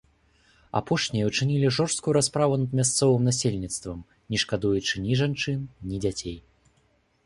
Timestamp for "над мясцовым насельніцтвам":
2.63-3.99